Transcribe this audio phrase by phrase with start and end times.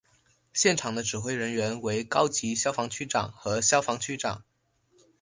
[0.51, 4.43] 现场的指挥人员为高级消防区长和消防区长。